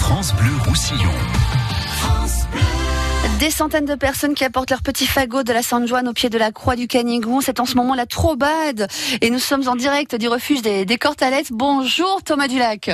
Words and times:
France 0.00 0.34
Bleu 0.34 0.50
Roussillon. 0.66 1.12
Des 3.38 3.50
centaines 3.50 3.84
de 3.84 3.94
personnes 3.94 4.34
qui 4.34 4.44
apportent 4.44 4.70
leur 4.70 4.82
petit 4.82 5.06
fagot 5.06 5.44
de 5.44 5.52
la 5.52 5.62
San 5.62 5.86
Juan 5.86 6.08
au 6.08 6.12
pied 6.12 6.28
de 6.28 6.38
la 6.38 6.50
croix 6.50 6.74
du 6.74 6.88
Canigou. 6.88 7.40
C'est 7.40 7.60
en 7.60 7.66
ce 7.66 7.76
moment 7.76 7.94
la 7.94 8.06
Trobade. 8.06 8.88
Et 9.20 9.30
nous 9.30 9.38
sommes 9.38 9.68
en 9.68 9.76
direct 9.76 10.16
du 10.16 10.26
refuge 10.26 10.60
des, 10.60 10.84
des 10.84 10.98
Cortalettes. 10.98 11.52
Bonjour 11.52 12.22
Thomas 12.24 12.48
Dulac. 12.48 12.90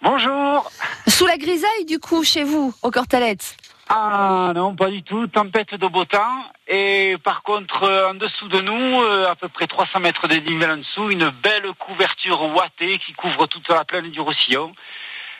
Bonjour. 0.00 0.70
Sous 1.08 1.26
la 1.26 1.38
grisaille 1.38 1.86
du 1.88 1.98
coup 1.98 2.22
chez 2.22 2.44
vous, 2.44 2.72
aux 2.82 2.90
Cortalettes 2.92 3.56
Ah 3.88 4.52
non, 4.54 4.74
pas 4.74 4.88
du 4.88 5.02
tout. 5.02 5.26
Tempête 5.26 5.74
de 5.74 5.86
beau 5.86 6.04
temps. 6.04 6.44
Et 6.68 7.16
par 7.22 7.42
contre, 7.42 7.82
euh, 7.82 8.10
en 8.10 8.14
dessous 8.14 8.48
de 8.48 8.60
nous, 8.60 9.02
euh, 9.02 9.28
à 9.28 9.34
peu 9.34 9.48
près 9.48 9.66
300 9.66 10.00
mètres 10.00 10.26
de 10.26 10.36
dénivelé 10.36 10.66
en 10.66 10.76
dessous, 10.78 11.10
une 11.10 11.30
belle 11.42 11.70
couverture 11.78 12.42
ouatée 12.54 12.98
qui 12.98 13.12
couvre 13.12 13.46
toute 13.46 13.68
la 13.68 13.84
plaine 13.84 14.10
du 14.10 14.20
Roussillon. 14.20 14.72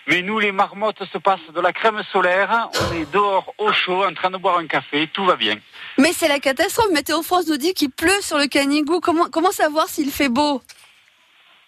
Mais 0.07 0.21
nous, 0.21 0.39
les 0.39 0.53
marmottes 0.53 1.03
se 1.11 1.17
passent 1.17 1.41
de 1.55 1.61
la 1.61 1.73
crème 1.73 2.03
solaire. 2.13 2.69
On 2.91 2.95
est 2.95 3.11
dehors 3.11 3.55
au 3.57 3.73
chaud, 3.73 4.05
en 4.05 4.13
train 4.13 4.31
de 4.31 4.37
boire 4.37 4.59
un 4.59 4.67
café. 4.67 5.09
Tout 5.11 5.25
va 5.25 5.37
bien. 5.37 5.57
Mais 5.97 6.13
c'est 6.13 6.29
la 6.29 6.41
catastrophe. 6.41 6.91
Météo 6.93 7.23
France 7.23 7.47
nous 7.49 7.57
dit 7.57 7.73
qu'il 7.73 7.91
pleut 7.91 8.21
sur 8.21 8.37
le 8.37 8.47
Canigou. 8.47 9.01
Comment 9.01 9.51
savoir 9.51 9.89
s'il 9.89 10.11
fait 10.11 10.29
beau? 10.29 10.61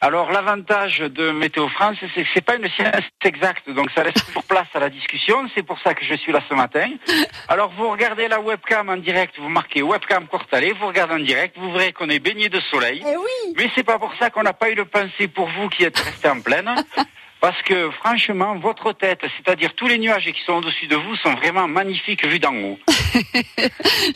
Alors 0.01 0.31
l'avantage 0.31 0.99
de 0.99 1.31
Météo 1.31 1.69
France, 1.69 1.97
c'est 2.15 2.23
que 2.23 2.29
c'est 2.35 2.45
pas 2.45 2.57
une 2.57 2.69
science 2.69 3.03
exacte, 3.25 3.71
donc 3.71 3.91
ça 3.95 4.05
laisse 4.05 4.15
toujours 4.27 4.45
place 4.45 4.69
à 4.75 4.79
la 4.79 4.91
discussion. 4.91 5.49
C'est 5.55 5.63
pour 5.63 5.79
ça 5.81 5.95
que 5.95 6.05
je 6.05 6.15
suis 6.15 6.33
là 6.33 6.41
ce 6.49 6.55
matin. 6.55 6.87
Alors 7.49 7.73
vous 7.77 7.89
regardez 7.89 8.29
la 8.29 8.41
webcam 8.41 8.89
en 8.91 8.99
direct, 8.99 9.35
vous 9.39 9.49
marquez 9.49 9.83
webcam 9.83 10.27
Cortalet, 10.27 10.73
vous 10.79 10.87
regardez 10.87 11.15
en 11.15 11.19
direct, 11.19 11.57
vous 11.59 11.73
verrez 11.73 11.93
qu'on 11.93 12.11
est 12.11 12.19
baigné 12.19 12.49
de 12.49 12.61
soleil. 12.61 13.03
Eh 13.07 13.17
oui 13.17 13.55
Mais 13.57 13.71
c'est 13.75 13.85
pas 13.85 13.99
pour 13.99 14.13
ça 14.19 14.31
qu'on 14.31 14.43
n'a 14.43 14.53
pas 14.53 14.71
eu 14.71 14.75
de 14.75 14.83
pensée 14.83 15.29
pour 15.29 15.49
vous 15.49 15.69
qui 15.71 15.85
êtes 15.85 15.99
restés 15.99 16.29
en 16.29 16.41
pleine. 16.41 16.71
Parce 17.47 17.63
que 17.63 17.93
franchement, 17.93 18.57
votre 18.57 18.93
tête, 18.93 19.21
c'est-à-dire 19.23 19.73
tous 19.77 19.87
les 19.87 19.99
nuages 19.99 20.25
qui 20.25 20.43
sont 20.45 20.55
au-dessus 20.55 20.89
de 20.89 20.97
vous, 20.97 21.15
sont 21.15 21.33
vraiment 21.35 21.69
magnifiques 21.69 22.27
vus 22.27 22.41
d'en 22.41 22.53
haut. 22.57 22.79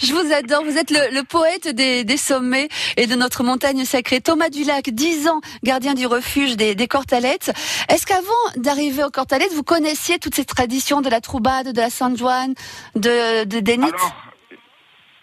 Je 0.02 0.12
vous 0.12 0.32
adore. 0.32 0.64
Vous 0.64 0.76
êtes 0.76 0.90
le, 0.90 1.14
le 1.14 1.22
poète 1.22 1.68
des, 1.68 2.02
des, 2.02 2.16
sommets 2.16 2.66
et 2.96 3.06
de 3.06 3.14
notre 3.14 3.44
montagne 3.44 3.84
sacrée. 3.84 4.20
Thomas 4.20 4.48
Dulac, 4.48 4.90
10 4.90 5.28
ans, 5.28 5.40
gardien 5.62 5.94
du 5.94 6.06
refuge 6.06 6.56
des, 6.56 6.74
des 6.74 6.88
Cortalettes. 6.88 7.52
Est-ce 7.88 8.04
qu'avant 8.04 8.26
d'arriver 8.56 9.04
aux 9.04 9.10
Cortalettes, 9.10 9.52
vous 9.52 9.62
connaissiez 9.62 10.18
toutes 10.18 10.34
ces 10.34 10.44
traditions 10.44 11.00
de 11.00 11.08
la 11.08 11.20
Troubade, 11.20 11.72
de 11.72 11.80
la 11.80 11.90
San 11.90 12.16
Juan, 12.16 12.54
de, 12.96 13.44
de 13.44 13.60
des 13.60 13.76
Nites 13.76 13.94
Alors, 13.94 14.26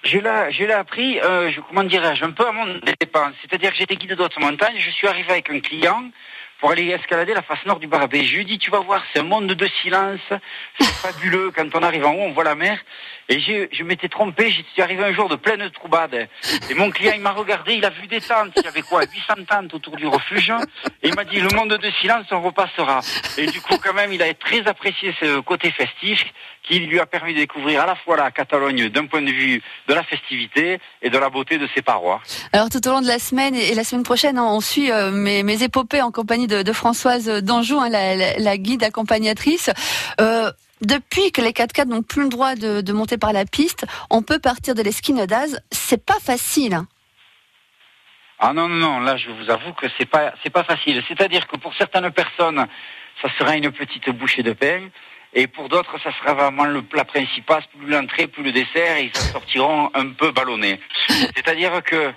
je 0.03 0.19
l'ai, 0.19 0.51
je 0.53 0.63
l'ai 0.63 0.71
appris, 0.71 1.19
euh, 1.19 1.51
je, 1.51 1.59
comment 1.59 1.83
dirais-je, 1.83 2.23
un 2.23 2.31
peu 2.31 2.47
à 2.47 2.53
mon 2.53 2.79
dépense. 3.01 3.33
C'est-à-dire 3.41 3.71
que 3.71 3.77
j'étais 3.77 3.97
guide 3.97 4.13
d'autres 4.13 4.39
montagnes, 4.39 4.77
je 4.79 4.91
suis 4.91 5.07
arrivé 5.07 5.29
avec 5.29 5.49
un 5.49 5.59
client 5.59 6.09
pour 6.59 6.71
aller 6.71 6.87
escalader 6.87 7.33
la 7.33 7.41
face 7.41 7.65
nord 7.65 7.79
du 7.79 7.87
Barabé. 7.87 8.25
Je 8.25 8.35
lui 8.35 8.41
ai 8.41 8.45
dit, 8.45 8.57
tu 8.57 8.71
vas 8.71 8.79
voir, 8.79 9.01
c'est 9.13 9.19
un 9.19 9.23
monde 9.23 9.47
de 9.47 9.67
silence, 9.81 10.19
c'est 10.79 10.87
fabuleux. 11.01 11.51
Quand 11.55 11.67
on 11.73 11.83
arrive 11.83 12.05
en 12.05 12.13
haut, 12.13 12.23
on 12.23 12.33
voit 12.33 12.43
la 12.43 12.55
mer. 12.55 12.79
Et 13.29 13.39
je 13.39 13.83
m'étais 13.83 14.07
trompé, 14.07 14.49
j'y 14.49 14.65
suis 14.71 14.81
arrivé 14.81 15.03
un 15.03 15.13
jour 15.13 15.27
de 15.27 15.35
pleine 15.35 15.69
troubade. 15.71 16.27
Et 16.69 16.73
mon 16.73 16.89
client, 16.91 17.11
il 17.13 17.21
m'a 17.21 17.31
regardé, 17.31 17.73
il 17.73 17.85
a 17.85 17.89
vu 17.89 18.07
des 18.07 18.21
tentes, 18.21 18.53
il 18.55 18.63
y 18.63 18.67
avait 18.67 18.81
quoi, 18.81 19.01
800 19.01 19.45
tentes 19.49 19.73
autour 19.73 19.97
du 19.97 20.07
refuge. 20.07 20.51
Et 21.03 21.09
il 21.09 21.15
m'a 21.15 21.25
dit, 21.25 21.39
le 21.39 21.53
monde 21.55 21.77
de 21.77 21.91
silence, 22.01 22.25
on 22.31 22.41
repassera. 22.41 23.01
Et 23.37 23.45
du 23.47 23.61
coup, 23.61 23.75
quand 23.83 23.93
même, 23.93 24.13
il 24.13 24.21
a 24.23 24.33
très 24.33 24.65
apprécié 24.65 25.13
ce 25.19 25.41
côté 25.41 25.71
festif 25.71 26.23
qui 26.63 26.79
lui 26.79 26.99
a 26.99 27.05
permis 27.05 27.33
de 27.33 27.39
découvrir 27.39 27.81
à 27.81 27.85
la 27.85 27.95
fois 27.95 28.17
la 28.17 28.31
Catalogne 28.31 28.89
d'un 28.89 29.05
point 29.05 29.21
de 29.21 29.31
vue 29.31 29.61
de 29.87 29.93
la 29.93 30.03
festivité 30.03 30.79
et 31.01 31.09
de 31.09 31.17
la 31.17 31.29
beauté 31.29 31.57
de 31.57 31.67
ses 31.73 31.81
parois. 31.81 32.21
Alors 32.51 32.69
tout 32.69 32.85
au 32.87 32.91
long 32.91 33.01
de 33.01 33.07
la 33.07 33.19
semaine 33.19 33.55
et 33.55 33.67
et 33.67 33.75
la 33.75 33.83
semaine 33.83 34.03
prochaine, 34.03 34.37
hein, 34.37 34.47
on 34.49 34.61
suit 34.61 34.91
euh, 34.91 35.11
mes, 35.11 35.43
mes 35.43 35.61
épopées 35.61 36.01
en 36.01 36.09
compagnie 36.09 36.46
de, 36.47 36.63
de 36.63 36.73
Françoise 36.73 37.27
d'Anjou, 37.43 37.79
hein, 37.79 37.89
la, 37.89 38.15
la- 38.15 38.37
la 38.37 38.57
guide 38.57 38.83
accompagnatrice. 38.83 39.69
Euh, 40.21 40.51
depuis 40.81 41.31
que 41.31 41.41
les 41.41 41.51
4x4 41.51 41.87
n'ont 41.87 42.03
plus 42.03 42.23
le 42.23 42.29
droit 42.29 42.55
de, 42.55 42.81
de 42.81 42.93
monter 42.93 43.17
par 43.17 43.33
la 43.33 43.45
piste, 43.45 43.85
on 44.09 44.21
peut 44.21 44.39
partir 44.39 44.75
de 44.75 44.81
l'esquine 44.83 45.25
d'Az. 45.25 45.59
C'est 45.71 46.05
pas 46.05 46.19
facile. 46.21 46.73
hein. 46.75 46.87
Ah 48.39 48.53
non, 48.53 48.67
non, 48.69 48.75
non, 48.77 48.99
là 48.99 49.17
je 49.17 49.29
vous 49.31 49.49
avoue 49.49 49.73
que 49.73 49.87
c'est 49.97 50.05
pas 50.05 50.33
c'est 50.43 50.51
pas 50.51 50.63
facile. 50.63 51.01
C'est-à-dire 51.07 51.47
que 51.47 51.57
pour 51.57 51.73
certaines 51.75 52.11
personnes, 52.11 52.67
ça 53.21 53.29
sera 53.39 53.55
une 53.55 53.71
petite 53.71 54.09
bouchée 54.11 54.43
de 54.43 54.53
pain. 54.53 54.89
Et 55.33 55.47
pour 55.47 55.67
d'autres, 55.69 55.99
ça 56.03 56.11
sera 56.19 56.33
vraiment 56.33 56.63
le 56.65 56.81
plat 56.83 57.03
principal, 57.03 57.61
plus 57.77 57.87
l'entrée, 57.89 58.27
plus 58.27 58.43
le 58.43 58.51
dessert, 58.51 58.97
et 58.97 59.05
ils 59.13 59.17
sortiront 59.17 59.89
un 59.93 60.09
peu 60.11 60.31
ballonnés. 60.31 60.79
C'est-à-dire 61.35 61.83
que 61.83 62.11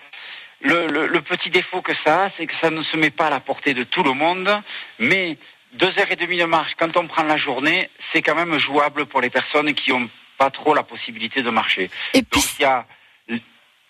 le, 0.63 0.87
le- 0.89 1.07
le 1.07 1.21
petit 1.23 1.51
défaut 1.51 1.83
que 1.83 1.93
ça 2.05 2.25
a, 2.25 2.31
c'est 2.37 2.47
que 2.47 2.53
ça 2.61 2.71
ne 2.71 2.83
se 2.83 2.97
met 2.97 3.11
pas 3.11 3.27
à 3.27 3.31
la 3.31 3.41
portée 3.41 3.75
de 3.75 3.85
tout 3.85 4.03
le 4.03 4.13
monde, 4.13 4.51
mais 4.99 5.39
deux 5.75 5.87
heures 5.99 6.11
et 6.11 6.17
demie 6.17 6.39
de 6.39 6.45
marche, 6.45 6.73
quand 6.79 6.97
on 6.97 7.07
prend 7.07 7.23
la 7.23 7.37
journée, 7.37 7.89
c'est 8.13 8.23
quand 8.23 8.35
même 8.35 8.59
jouable 8.59 9.07
pour 9.07 9.21
les 9.21 9.31
personnes 9.31 9.73
qui 9.75 9.91
n'ont 9.91 10.09
pas 10.39 10.51
trop 10.51 10.75
la 10.75 10.83
possibilité 10.83 11.43
de 11.43 11.51
marcher. 11.51 11.91
Et 12.15 12.23
puis, 12.23 12.41
Donc 12.41 12.51
il 12.59 12.63
y 12.63 12.65
a... 12.65 12.87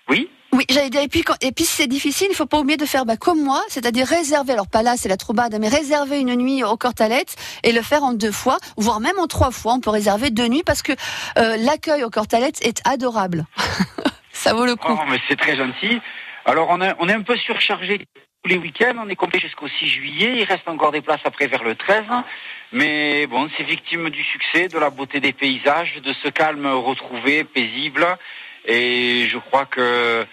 Oui? 0.08 0.28
Oui, 0.52 0.64
j'allais 0.68 0.90
dire, 0.90 1.02
et 1.02 1.06
puis, 1.08 1.22
quand- 1.22 1.36
et 1.40 1.52
puis 1.52 1.64
si 1.64 1.76
c'est 1.76 1.86
difficile, 1.86 2.26
il 2.30 2.34
faut 2.34 2.46
pas 2.46 2.58
oublier 2.58 2.76
de 2.76 2.84
faire 2.84 3.04
bah, 3.06 3.16
comme 3.16 3.40
moi, 3.40 3.62
c'est-à-dire 3.68 4.04
réserver, 4.08 4.52
alors 4.54 4.66
pas 4.66 4.82
là, 4.82 4.94
c'est 4.96 5.08
la 5.08 5.16
troubade, 5.16 5.56
mais 5.60 5.68
réserver 5.68 6.18
une 6.18 6.34
nuit 6.34 6.64
au 6.64 6.76
Cortalette 6.76 7.36
et 7.62 7.70
le 7.70 7.80
faire 7.82 8.02
en 8.02 8.12
deux 8.14 8.32
fois, 8.32 8.58
voire 8.76 8.98
même 8.98 9.16
en 9.20 9.28
trois 9.28 9.52
fois. 9.52 9.74
On 9.74 9.80
peut 9.80 9.90
réserver 9.90 10.30
deux 10.30 10.48
nuits 10.48 10.64
parce 10.66 10.82
que 10.82 10.90
euh, 11.38 11.56
l'accueil 11.58 12.02
au 12.02 12.10
Cortalette 12.10 12.60
est 12.66 12.80
adorable. 12.84 13.46
Ça 14.32 14.52
vaut 14.52 14.64
le 14.66 14.74
coup. 14.74 14.88
Oh, 14.90 14.98
mais 15.08 15.20
c'est 15.28 15.38
très 15.38 15.54
gentil. 15.56 16.00
Alors, 16.50 16.68
on, 16.70 16.80
est- 16.80 17.12
un 17.12 17.22
peu 17.22 17.36
surchargé 17.36 18.08
tous 18.42 18.50
les 18.50 18.58
week-ends. 18.58 18.96
On 19.00 19.08
est 19.08 19.14
complet 19.14 19.38
jusqu'au 19.38 19.68
6 19.68 19.86
juillet. 19.86 20.32
Il 20.38 20.42
reste 20.42 20.66
encore 20.66 20.90
des 20.90 21.00
places 21.00 21.20
après 21.24 21.46
vers 21.46 21.62
le 21.62 21.76
13. 21.76 22.02
Mais 22.72 23.28
bon, 23.28 23.48
c'est 23.56 23.62
victime 23.62 24.10
du 24.10 24.24
succès, 24.24 24.66
de 24.66 24.76
la 24.76 24.90
beauté 24.90 25.20
des 25.20 25.32
paysages, 25.32 25.94
de 26.02 26.12
ce 26.24 26.28
calme 26.28 26.66
retrouvé, 26.66 27.44
paisible. 27.44 28.04
Et 28.64 29.28
je 29.28 29.38
crois 29.38 29.66
que 29.66 30.26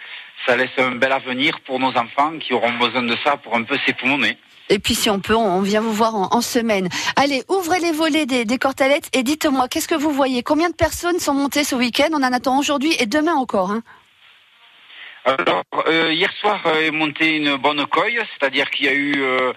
ça 0.48 0.58
laisse 0.58 0.72
un 0.80 0.96
bel 0.96 1.12
avenir 1.12 1.60
pour 1.60 1.80
nos 1.80 1.96
enfants 1.96 2.40
qui 2.40 2.52
auront 2.52 2.74
besoin 2.80 3.04
de 3.04 3.16
ça 3.24 3.38
pour 3.38 3.56
un 3.56 3.62
peu 3.62 3.78
s'époumoner. 3.86 4.40
Et 4.70 4.80
puis 4.80 4.96
si 4.96 5.12
on 5.12 5.20
peut, 5.20 5.36
on 5.36 5.62
vient 5.62 5.82
vous 5.82 5.94
voir 5.94 6.16
en, 6.16 6.42
semaine. 6.42 6.90
Allez, 7.16 7.44
ouvrez 7.48 7.80
les 7.80 7.92
volets 7.92 8.26
des, 8.26 8.44
des 8.44 8.58
Cortalettes 8.58 9.10
et 9.14 9.22
dites-moi, 9.22 9.68
qu'est-ce 9.68 9.88
que 9.88 9.96
vous 9.96 10.12
voyez? 10.12 10.42
Combien 10.42 10.70
de 10.70 10.76
personnes 10.76 11.20
sont 11.20 11.36
montées 11.36 11.64
ce 11.64 11.76
week-end? 11.76 12.10
On 12.12 12.24
en 12.24 12.34
attend 12.34 12.58
aujourd'hui 12.58 12.96
et 13.00 13.06
demain 13.06 13.36
encore. 13.36 13.70
Hein 13.70 13.84
Alors, 15.28 15.66
euh, 15.90 16.14
hier 16.14 16.32
soir 16.40 16.62
euh, 16.68 16.88
est 16.88 16.92
montée 16.92 17.36
une 17.36 17.58
bonne 17.58 17.86
coille, 17.88 18.22
c'est-à-dire 18.32 18.70
qu'il 18.70 18.86
y 18.86 18.88
a 18.88 18.94
eu, 18.94 19.22
euh, 19.22 19.52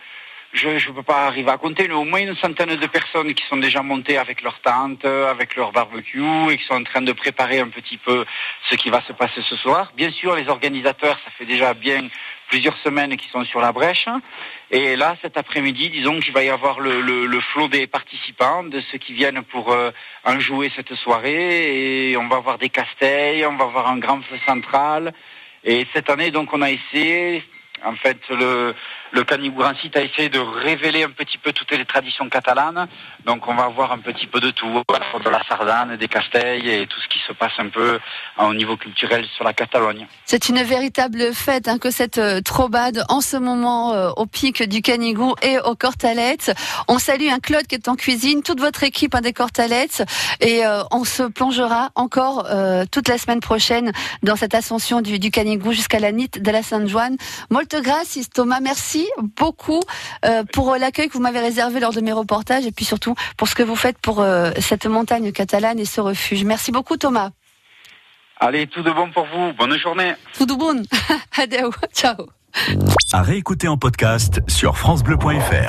je 0.53 0.69
ne 0.69 0.94
peux 0.97 1.04
pas 1.04 1.28
arriver 1.28 1.48
à 1.48 1.58
compter, 1.58 1.86
mais 1.86 1.94
au 1.94 2.03
moins 2.03 2.19
une 2.19 2.34
centaine 2.34 2.75
de 2.75 2.86
personnes 2.88 3.32
qui 3.34 3.44
sont 3.47 3.56
déjà 3.56 3.81
montées 3.81 4.19
avec 4.19 4.42
leur 4.42 4.58
tente, 4.62 5.04
avec 5.04 5.54
leur 5.54 5.70
barbecue, 5.70 6.50
et 6.50 6.58
qui 6.58 6.64
sont 6.64 6.75
en 6.75 6.82
train 6.82 7.03
de 7.03 7.12
préparer 7.12 7.60
un 7.60 7.69
petit 7.69 7.98
peu 7.98 8.25
ce 8.69 8.75
qui 8.75 8.91
va 8.91 9.00
se 9.06 9.12
passer 9.12 9.42
ce 9.48 9.54
soir. 9.58 9.92
Bien 9.97 10.10
sûr, 10.10 10.34
les 10.34 10.48
organisateurs, 10.48 11.20
ça 11.25 11.31
fait 11.38 11.44
déjà 11.47 11.72
bien 11.72 12.08
plusieurs 12.48 12.76
semaines 12.78 13.16
qu'ils 13.16 13.31
sont 13.31 13.44
sur 13.44 13.60
la 13.60 13.70
brèche. 13.70 14.08
Et 14.72 14.97
là, 14.97 15.14
cet 15.22 15.37
après-midi, 15.37 15.91
disons 15.91 16.19
qu'il 16.19 16.32
va 16.32 16.42
y 16.42 16.48
avoir 16.48 16.81
le, 16.81 17.41
flot 17.52 17.69
des 17.69 17.87
participants, 17.87 18.64
de 18.64 18.81
ceux 18.91 18.98
qui 18.98 19.12
viennent 19.12 19.42
pour 19.44 19.72
en 20.25 20.41
jouer 20.41 20.72
cette 20.75 20.92
soirée. 20.97 22.10
Et 22.10 22.16
on 22.16 22.26
va 22.26 22.38
avoir 22.38 22.58
des 22.58 22.70
casteils, 22.70 23.47
on 23.47 23.54
va 23.54 23.66
avoir 23.66 23.87
un 23.87 23.98
grand 23.98 24.20
feu 24.22 24.37
central. 24.44 25.12
Et 25.65 25.87
cette 25.93 26.09
année, 26.09 26.31
donc, 26.31 26.53
on 26.53 26.62
a 26.62 26.71
essayé, 26.71 27.44
en 27.84 27.94
fait, 27.94 28.19
le, 28.31 28.75
le 29.12 29.25
Canigou 29.25 29.59
Grand 29.59 29.75
Site 29.76 29.97
a 29.97 30.03
essayé 30.03 30.28
de 30.28 30.38
révéler 30.38 31.04
un 31.04 31.10
petit 31.10 31.38
peu 31.38 31.53
toutes 31.53 31.71
les 31.72 31.84
traditions 31.84 32.28
catalanes. 32.28 32.87
Donc, 33.25 33.47
on 33.48 33.54
va 33.54 33.65
avoir 33.65 33.93
un 33.93 33.98
petit 33.98 34.26
peu 34.26 34.41
de 34.41 34.50
tout, 34.50 34.66
de 34.66 35.31
la 35.31 35.43
sardane, 35.48 35.97
des 35.97 36.09
casteils 36.09 36.69
et 36.71 36.87
tout 36.87 37.00
ce 37.00 37.09
qui 37.09 37.19
se 37.26 37.32
passe 37.32 37.53
un 37.59 37.69
peu 37.69 37.99
hein, 38.38 38.47
au 38.47 38.54
niveau 38.54 38.76
culturel 38.76 39.26
sur 39.34 39.44
la 39.44 39.53
Catalogne. 39.53 40.06
C'est 40.25 40.49
une 40.49 40.62
véritable 40.62 41.34
fête 41.34 41.69
hein, 41.69 41.78
que 41.78 41.91
cette 41.91 42.19
euh, 42.19 42.41
trobade 42.41 43.04
en 43.09 43.20
ce 43.20 43.37
moment 43.37 43.93
euh, 43.93 44.10
au 44.16 44.26
pic 44.26 44.62
du 44.62 44.82
Canigou 44.82 45.35
et 45.43 45.58
au 45.58 45.75
Cortalettes. 45.75 46.52
On 46.88 46.99
salue 46.99 47.29
un 47.29 47.40
Claude 47.40 47.67
qui 47.67 47.75
est 47.75 47.88
en 47.88 47.96
cuisine, 47.96 48.43
toute 48.43 48.61
votre 48.61 48.85
équipe 48.85 49.14
hein, 49.14 49.20
des 49.20 49.32
Cortalettes 49.32 50.05
et 50.40 50.64
euh, 50.64 50.82
on 50.93 51.05
se 51.05 51.25
plongera 51.25 51.90
encore 51.94 52.49
toute 52.90 53.08
la 53.08 53.19
semaine 53.19 53.40
prochaine 53.40 53.93
dans 54.23 54.37
cette 54.37 54.55
ascension 54.55 55.00
du, 55.00 55.31
Canigou 55.31 55.73
jusqu'à 55.73 55.99
la 55.99 56.12
NIT 56.12 56.40
de 56.40 56.50
la 56.50 56.62
Sainte-Joanne. 56.62 57.17
Molte 57.50 57.76
gracias 57.82 58.26
Thomas, 58.32 58.61
merci 58.61 59.00
beaucoup 59.37 59.81
euh, 60.25 60.44
pour 60.52 60.76
l'accueil 60.76 61.08
que 61.08 61.12
vous 61.14 61.20
m'avez 61.20 61.41
réservé 61.41 61.81
lors 61.81 61.93
de 61.93 62.00
mes 62.00 62.12
reportages 62.12 62.67
et 62.67 62.73
puis 62.73 62.85
surtout 62.85 63.14
pour 63.37 63.49
ce 63.49 63.55
que 63.55 63.62
vous 63.62 63.76
faites 63.76 63.99
pour 63.99 64.20
euh, 64.20 64.50
cette 64.58 64.87
montagne 64.87 65.32
catalane 65.32 65.79
et 65.79 65.85
ce 65.85 66.00
refuge. 66.00 66.44
Merci 66.44 66.73
beaucoup 66.73 66.97
Thomas. 66.97 67.31
Allez, 68.38 68.67
tout 68.67 68.82
de 68.82 68.91
bon 68.91 69.11
pour 69.11 69.26
vous. 69.26 69.52
Bonne 69.52 69.76
journée. 69.79 70.14
Tudo 70.32 70.56
bom? 70.56 70.82
Adeu. 71.38 71.70
Ciao. 71.94 72.26
À 73.12 73.23
réécouter 73.23 73.69
en 73.69 73.76
podcast 73.76 74.41
sur 74.49 74.79
FranceBleu.fr. 74.79 75.69